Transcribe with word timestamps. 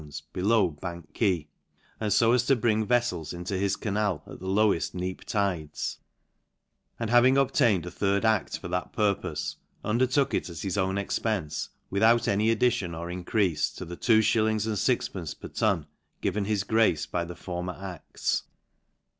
es*>. 0.07 0.19
below 0.33 0.69
Bank 0.69 1.13
§)uay, 1.13 1.45
and 1.99 2.11
fo 2.11 2.31
as 2.31 2.43
to 2.47 2.55
bring 2.55 2.87
veflels 2.87 3.35
into 3.35 3.55
his 3.55 3.75
canal 3.75 4.23
at 4.25 4.39
the 4.39 4.47
loweft 4.47 4.95
neap 4.95 5.23
tides; 5.23 5.99
and 6.99 7.11
having 7.11 7.37
ob 7.37 7.51
~ 7.51 7.51
tained 7.51 7.85
a 7.85 7.91
third 7.91 8.25
act 8.25 8.59
(or 8.63 8.67
that 8.69 8.91
purpofe 8.93 9.57
> 9.71 9.83
undertook 9.85 10.33
it 10.33 10.49
at 10.49 10.57
his 10.57 10.75
own 10.75 10.97
expence, 10.97 11.69
without 11.91 12.27
any 12.27 12.49
addition 12.49 12.95
or 12.95 13.09
increafe 13.09 13.75
to 13.75 13.85
the 13.85 13.95
2 13.95 14.17
s. 14.17 14.25
6d. 14.25 15.39
per 15.39 15.47
ton, 15.49 15.85
given 16.19 16.45
his 16.45 16.63
grace 16.63 17.05
by 17.05 17.23
the 17.23 17.35
for 17.35 17.63
mer 17.63 17.73
a 17.73 18.01
els. 18.15 18.41